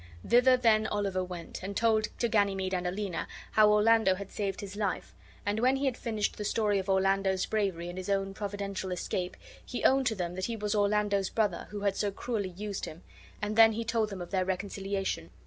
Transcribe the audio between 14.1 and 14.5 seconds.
of their